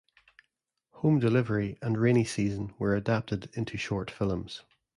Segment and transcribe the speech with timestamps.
[0.93, 4.63] "Home Delivery" and "Rainy Season" were adapted into short films.